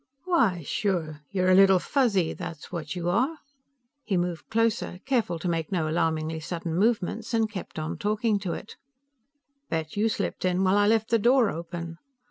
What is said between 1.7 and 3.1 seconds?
Fuzzy, that's what you